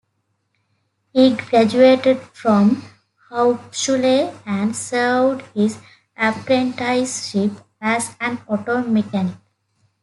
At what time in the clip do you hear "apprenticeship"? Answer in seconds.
6.17-7.51